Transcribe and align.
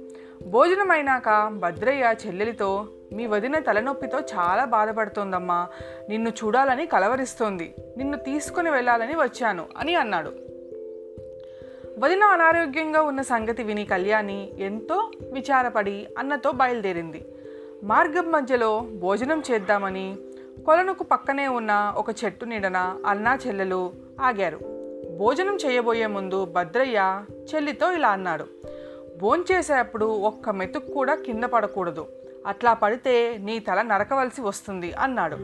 భోజనం 0.47 0.91
అయినాక 0.91 1.49
భద్రయ్య 1.49 2.15
చెల్లెలితో 2.27 2.87
మీ 3.13 3.27
వదిన 3.27 3.59
తలనొప్పితో 3.59 4.19
చాలా 4.19 4.65
బాధపడుతోందమ్మా. 4.65 5.69
నిన్ను 6.09 6.31
చూడాలని 6.31 6.87
కలవరిస్తోంది. 6.87 7.75
నిన్ను 7.97 8.19
తీసుకుని 8.19 8.71
వెళ్ళాలని 8.71 9.15
వచ్చాను 9.15 9.67
అని 9.79 9.95
అన్నాడు. 9.95 10.33
వదిన 11.99 12.25
అనారోగ్యంగా 12.25 13.03
ఉన్న 13.03 13.21
సంగతి 13.21 13.63
విని 13.63 13.85
కళ్యాణి 13.85 14.51
ఎంతో 14.59 15.11
విచారపడి 15.33 16.07
అన్నతో 16.19 16.51
బయలుదేరింది. 16.51 17.25
మార్గం 17.83 18.33
మధ్యలో 18.33 18.81
భోజనం 18.81 19.43
చేద్దామని 19.51 20.17
కొలనుకు 20.67 21.03
పక్కనే 21.03 21.49
ఉన్న 21.49 21.95
ఒక 21.97 22.07
చెట్టు 22.25 22.45
నీడన 22.45 22.97
అన్నా 23.07 23.39
చెల్లెలు 23.47 23.93
ఆగారు. 24.21 24.61
భోజనం 25.19 25.57
చేయబోయే 25.57 26.07
ముందు 26.07 26.45
భద్రయ్య 26.45 27.25
చెల్లితో 27.55 27.93
ఇలా 27.93 28.09
అన్నాడు. 28.09 28.47
భోంచేసేటప్పుడు 29.19 30.05
ఒక్క 30.05 30.51
మెతుకు 30.51 30.93
కూడా 30.93 31.15
కింద 31.15 31.45
పడకూడదు. 31.45 32.09
అట్లా 32.47 32.73
పడితే 32.73 33.39
నీ 33.39 33.59
తల 33.59 33.83
నరకవలసి 33.83 34.41
వస్తుంది 34.41 34.93
అన్నాడు. 34.93 35.37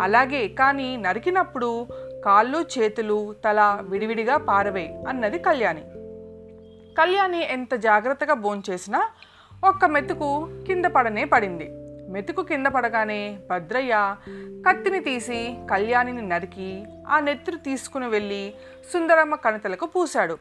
అలాగే 0.00 0.48
కానీ 0.48 0.96
నరికినప్పుడు 0.96 1.86
కాళ్ళు 2.24 2.64
చేతులు 2.78 3.34
తల 3.44 3.78
విడివిడిగా 3.82 4.36
పారవేయి 4.36 5.04
అన్నది 5.08 5.38
కళ్యాణి. 5.38 5.80
కళ్యాణి 6.94 7.52
ఎంత 7.52 7.74
జాగ్రత్తగా 7.74 8.34
భోంచేసినా 8.34 9.08
ఒక్క 9.64 9.84
మెతుకు 9.84 10.48
కింద 10.66 10.84
పడనే 10.84 11.24
పడింది. 11.24 11.70
మెతుకు 12.10 12.42
కింద 12.42 12.66
పడగానే 12.66 13.38
భద్రయ్య 13.50 14.16
కత్తిని 14.66 15.00
తీసి 15.00 15.56
కళ్యాణిని 15.70 16.28
నరికి 16.28 16.84
ఆ 17.08 17.20
నెత్తురు 17.20 17.56
తీసుకుని 17.56 18.06
వెళ్ళి 18.06 18.54
సుందరమ్మ 18.92 19.34
కణతలకు 19.34 19.86
పూశాడు. 19.86 20.38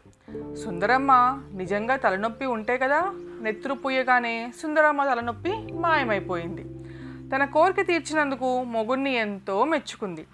సుందరమ్మ 0.64 1.12
నిజంగా 1.54 1.96
తలనొప్పి 1.96 2.46
ఉంటే 2.46 2.78
కదా 2.78 3.14
నెత్తురు 3.42 3.74
పూయగానే 3.74 4.52
సుందరమ్మ 4.62 5.06
తలనొప్పి 5.06 5.50
మాయమైపోయింది. 5.74 6.64
తన 7.36 7.46
కోరిక 7.46 7.88
తీర్చినందుకు 7.88 8.64
మొగుణ్ణి 8.64 9.16
ఎంతో 9.16 9.64
మెచ్చుకుంది. 9.64 10.26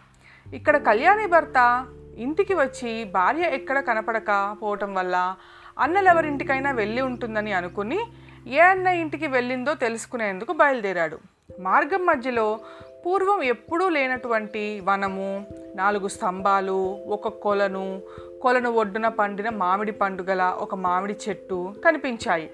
ఇక్కడ 0.54 0.78
కళ్యాణి 0.78 1.28
భర్త 1.28 1.88
ఇంటికి 2.18 2.54
వచ్చి 2.54 3.04
భార్య 3.04 3.42
ఎక్కడ 3.42 3.80
కనపడక 3.80 4.58
పోవటం 4.62 4.94
వల్ల 4.94 5.36
అన్నలెవరింటికైనా 5.80 6.72
వెళ్ళి 6.72 7.02
ఉంటుందని 7.02 7.54
అనుకుని 7.54 8.00
ఏ 8.48 8.60
అన్న 8.60 8.88
ఇంటికి 8.88 9.28
వెళ్ళిందో 9.28 9.74
తెలుసుకునేందుకు 9.74 10.54
బయలుదేరాడు. 10.54 11.18
మార్గం 11.60 12.06
మధ్యలో 12.06 12.60
పూర్వం 13.06 13.44
ఎప్పుడూ 13.44 13.90
లేనటువంటి 13.90 14.82
వనము 14.84 15.46
నాలుగు 15.76 16.08
స్తంభాలు 16.08 17.00
ఒక 17.08 17.28
కొలను 17.28 18.02
కొలను 18.42 18.72
ఒడ్డున 18.72 19.08
పండిన 19.08 19.50
మామిడి 19.50 19.92
పండుగల 19.92 20.44
ఒక 20.44 20.76
మామిడి 20.76 21.16
చెట్టు 21.30 21.74
కనిపించాయి. 21.86 22.52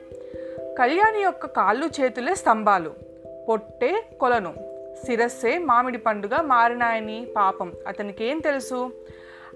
కళ్యాణి 0.79 1.19
యొక్క 1.19 1.45
కాళ్ళు 1.45 1.89
చేతులే 2.01 2.35
స్తంభాలు 2.35 2.93
పొట్టే 3.49 4.17
కొలను. 4.19 4.53
శిరస్సే 5.05 5.57
మామిడి 5.57 5.97
పండుగ 5.97 6.41
మారినాయని 6.41 7.27
పాపం. 7.35 7.73
అతనికి 7.87 8.25
ఏం 8.25 8.39
తెలుసు? 8.39 8.91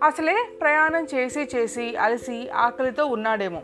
అసలే 0.03 0.49
ప్రయాణం 0.61 1.07
చేసి 1.15 1.49
చేసి 1.55 1.95
అలసి 1.95 2.49
ఆకలితో 2.49 3.05
ఉన్నాడేమో. 3.05 3.61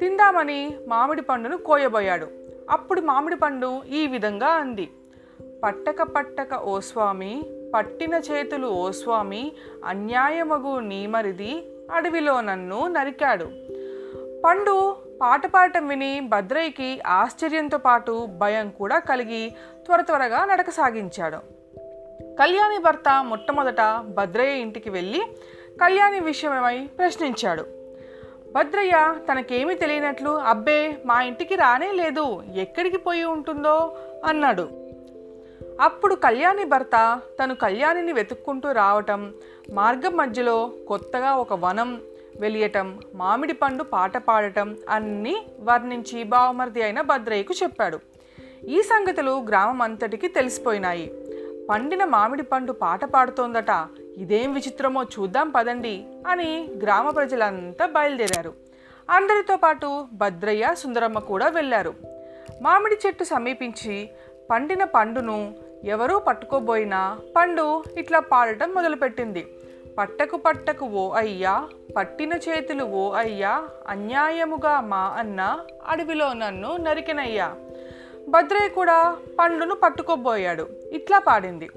తిందామని 0.00 0.76
మామిడి 0.88 1.22
పండును 1.22 1.56
కోయబోయాడు. 1.56 2.28
అప్పుడు 2.70 3.00
మామిడి 3.00 3.36
పండు 3.36 3.82
ఈ 3.90 4.06
విధంగా 4.06 4.46
అంది. 4.46 4.90
పట్టక 5.64 6.02
పట్టక 6.02 6.54
ఓ 6.54 6.80
స్వామి 6.80 7.44
పట్టిన 7.74 8.14
చేతులు 8.14 8.66
ఓ 8.66 8.90
స్వామి 8.90 9.52
అన్యాయమగు 9.84 10.78
నీమరిది 10.78 11.66
అడవిలో 11.90 12.40
నన్ను 12.40 12.88
నరికాడు. 12.88 13.44
పండు 14.44 14.96
పాట 15.20 15.46
పాడటం 15.46 15.88
విని 15.88 16.20
భద్రయ్యకి 16.20 17.00
ఆశ్చర్యంతో 17.06 17.78
పాటు 17.78 18.26
భయం 18.26 18.70
కూడా 18.70 18.98
కలిగి 18.98 19.50
త్వర 19.84 20.00
త్వరగా 20.00 20.44
నడక 20.44 20.70
సాగించాడు 20.70 21.36
కళ్యాణి 22.38 22.78
భర్త 22.78 23.24
మొట్టమొదట 23.24 23.80
భద్రయ్య 24.14 24.60
ఇంటికి 24.60 24.90
వెళ్ళి 24.90 25.22
కళ్యాణి 25.80 26.20
విషయమై 26.20 26.86
ప్రశ్నించాడు. 26.98 27.83
భద్రయ్య 28.54 29.14
తనకేమీ 29.32 29.74
తెలియనట్లు 29.74 30.30
అబ్బే 30.30 30.96
మా 31.06 31.22
ఇంటికి 31.22 31.54
రానే 31.54 31.92
లేదు 31.92 32.42
ఎక్కడికి 32.54 32.96
పోయి 32.96 33.24
ఉంటుందో? 33.24 33.96
అన్నాడు. 34.24 34.68
అప్పుడు 35.80 36.14
కళ్యాణి 36.14 36.64
భర్త 36.64 37.20
తను 37.42 37.54
కళ్యాణిని 37.54 38.12
వెతుక్కుంటూ 38.12 38.72
రావటం 38.72 39.34
మార్గం 39.72 40.16
మధ్యలో 40.16 40.72
కొత్తగా 40.88 41.34
ఒక 41.34 41.52
వనం 41.52 42.00
వెలియటం 42.40 43.00
మామిడి 43.14 43.52
పండు 43.52 43.82
పాట 43.82 44.16
పాడటం 44.16 44.76
అన్నీ 44.88 45.46
వర్ణించి 45.60 46.22
బావమర్ది 46.22 46.82
అయిన 46.82 47.00
భద్రయ్యకు 47.00 47.54
చెప్పాడు. 47.62 47.98
ఈ 48.68 48.82
సంగతులు 48.82 49.44
గ్రామం 49.48 49.82
అంతటికి 49.82 50.28
తెలిసిపోయినాయి. 50.28 51.12
పండిన 51.70 52.04
మామిడి 52.04 52.42
పండు 52.42 52.72
పాట 52.72 53.04
పాడుతోందట 53.04 53.70
ఇదేం 54.16 54.54
విచిత్రమో 54.54 55.02
చూద్దాం 55.04 55.50
పదండి 55.50 56.06
అని 56.26 56.70
గ్రామ 56.82 57.10
ప్రజలంతా 57.10 57.86
బయలుదేరారు. 57.86 58.52
అందరితో 59.10 59.56
పాటు 59.56 60.06
భద్రయ్య 60.12 60.74
సుందరమ్మ 60.78 61.18
కూడా 61.18 61.48
వెళ్ళారు. 61.48 61.94
మామిడి 62.62 62.96
చెట్టు 63.06 63.24
సమీపించి 63.24 64.08
పండిన 64.50 64.84
పండును 64.84 65.54
ఎవరూ 65.84 66.18
పట్టుకోబోయినా 66.18 67.18
పండు 67.36 67.84
ఇట్లా 67.98 68.18
పాడటం 68.18 68.70
మొదలుపెట్టింది. 68.74 69.46
పట్టకు 69.98 70.36
పట్టకు 70.36 70.86
ఓ 70.86 71.10
అయ్యా 71.10 71.68
పట్టిన 71.96 72.32
చేతులు 72.32 72.84
ఓ 72.84 73.10
అయ్యా 73.10 73.68
అన్యాయముగా 73.88 74.80
మా 74.80 75.14
అన్న 75.16 75.58
అడవిలో 75.88 76.32
నన్ను 76.32 76.76
నరికినయ్యా. 76.76 77.54
భద్రయ్య 78.28 78.68
కూడా 78.68 79.16
పండును 79.38 79.74
పట్టుకోబోయాడు. 79.74 80.68
ఇట్లా 80.92 81.18
పాడింది. 81.18 81.70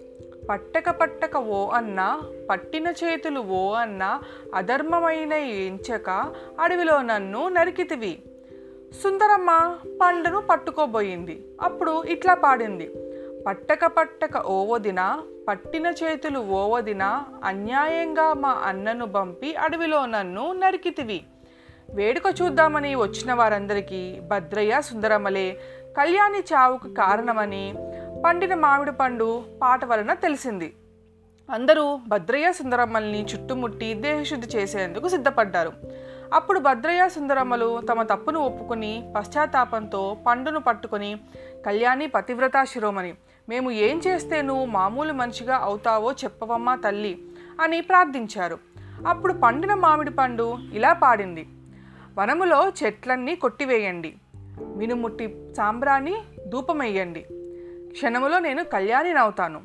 పట్టక 0.49 0.89
పట్టక 0.89 1.37
ఓ 1.37 1.69
అన్న 1.69 2.21
పట్టిన 2.49 2.87
చేతులు 2.87 3.39
ఓ 3.39 3.73
అన్న 3.73 4.21
అధర్మమైన 4.55 5.33
ఎంచక 5.33 6.33
అడవిలో 6.59 7.01
నన్ను 7.01 7.47
నరికితివి. 7.47 8.19
సుందరమ్మ 9.03 9.77
పండును 10.01 10.41
పట్టుకోబోయింది. 10.41 11.45
అప్పుడు 11.61 12.03
ఇట్లా 12.03 12.33
పాడింది. 12.33 12.91
పట్టక 13.47 13.85
పట్టక 13.85 14.37
ఓవదిన 14.37 15.19
పట్టిన 15.47 15.87
చేతులు 15.87 16.39
ఓవదిన 16.39 17.23
అన్యాయంగా 17.43 18.33
మా 18.33 18.49
అన్నను 18.49 19.05
పంపి 19.05 19.55
అడవిలో 19.55 20.05
నన్ను 20.05 20.51
నరికితివి. 20.53 21.23
వేడుక 21.89 22.23
చూద్దామని 22.41 22.95
వచ్చిన 22.95 23.33
వారందరికీ 23.33 24.19
భద్రయ్య 24.19 24.81
సుందరమ్మలే 24.81 25.59
కళ్యాణి 25.97 26.39
చావుకు 26.39 26.87
కారణమని 26.87 27.73
పండిన 28.25 28.53
మామిడి 28.53 28.91
పండు 28.91 29.43
పాట 29.61 29.85
వలన 29.85 30.13
తెలిసింది. 30.13 30.73
అందరూ 31.51 31.99
భద్రయ్య 32.07 32.53
సుందరమ్మల్ని 32.53 33.25
చుట్టుముట్టి 33.25 33.93
దేహశుద్ధి 33.93 34.57
చేసేందుకు 34.57 35.07
సిద్ధపడ్డారు. 35.07 35.71
అప్పుడు 36.33 36.59
భద్రయ్య 36.59 37.09
సుందరమ్మలు 37.09 37.81
తమ 37.91 38.03
తప్పును 38.03 38.39
ఒప్పుకొని 38.39 39.13
పశ్చాత్తాపంతో 39.15 40.17
పండును 40.27 40.59
పట్టుకొని 40.59 41.19
కళ్యాణి 41.65 42.07
పతివ్రత 42.07 42.63
శిరోమణి 42.63 43.13
మేము 43.49 43.71
ఏం 43.71 44.01
చేస్తే 44.07 44.41
నువ్వు 44.41 44.65
మామూలు 44.65 45.13
మనిషిగా 45.13 45.57
అవుతావో 45.57 46.11
చెప్పవమ్మా 46.11 46.75
తల్లి 46.75 47.21
అని 47.61 47.81
ప్రార్థించారు. 47.81 48.57
అప్పుడు 49.07 49.33
పండిన 49.33 49.73
మామిడి 49.73 50.11
పండు 50.11 50.57
ఇలా 50.73 50.93
పాడింది. 50.93 51.47
వనములో 52.17 52.69
చెట్లన్నీ 52.69 53.35
కొట్టివేయండి. 53.35 54.15
మినుముట్టి 54.75 55.53
సాంబ్రాన్ని 55.57 56.15
ధూపమేయండి. 56.47 57.25
క్షణములో 57.91 58.39
నేను 58.39 58.63
కళ్యాణినవుతాను. 58.63 59.61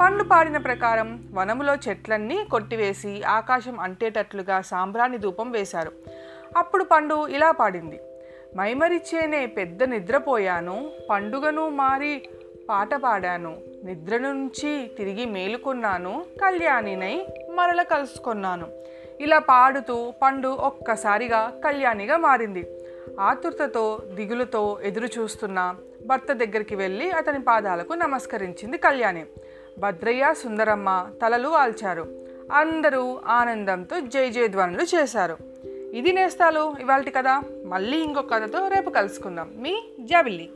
పండు 0.00 0.24
పాడిన 0.24 0.56
ప్రకారం 0.56 1.28
వనములో 1.34 1.74
చెట్లన్నీ 1.74 2.44
కొట్టివేసి 2.44 3.22
ఆకాశం 3.22 3.80
అంటేటట్లుగా 3.80 4.60
సాంబ్రాణి 4.60 5.18
ధూపం 5.18 5.50
వేశారు. 5.50 5.92
అప్పుడు 6.56 6.84
పండు 6.84 7.26
ఇలా 7.26 7.50
పాడింది. 7.50 8.00
మైమరిచేనే 8.56 9.46
పెద్ద 9.46 9.82
నిద్రపోయాను 9.82 10.90
పండుగను 11.10 11.68
మారి 11.68 12.28
పాట 12.68 12.94
పాడాను 12.94 13.56
నిద్ర 13.84 14.16
నుంచి 14.16 14.90
తిరిగి 14.98 15.26
మేలుకున్నాను 15.26 16.24
కళ్యాణినై 16.40 17.26
మరల 17.54 17.82
కలుసుకున్నాను. 17.82 18.66
ఇలా 19.20 19.38
పాడుతూ 19.38 20.12
పండు 20.22 20.48
ఒక్కసారిగా 20.48 21.52
కళ్యాణిగా 21.64 22.16
మారింది. 22.16 22.66
ఆతురతతో 23.20 23.98
దిగులుతో 24.14 24.78
ఎదురు 24.82 25.08
చూస్తున్న 25.18 25.74
భర్త 26.06 26.32
దగ్గరికి 26.32 26.74
వెళ్ళి 26.74 27.10
అతని 27.10 27.42
పాదాలకు 27.42 27.92
నమస్కరించింది 27.92 28.78
కళ్యాణి. 28.78 29.26
భద్రయ్య 29.78 30.34
సుందరమ్మ 30.34 31.10
తలలు 31.22 31.48
ఆల్చారు. 31.48 32.26
అందరూ 32.52 33.20
ఆనందంతో 33.26 34.00
జై 34.00 34.30
జయధ్వనులు 34.30 34.82
చేశారు. 34.82 35.36
ఇది 35.92 36.12
నేస్తాలు 36.12 36.74
ఇవాళ 36.80 37.00
కదా 37.00 37.42
మళ్ళీ 37.66 37.96
ఇంకొక 37.96 38.34
కథతో 38.34 38.68
రేపు 38.68 38.90
కలుసుకుందాం. 38.90 39.50
మీ 39.56 39.82
జాబిల్లి. 40.00 40.50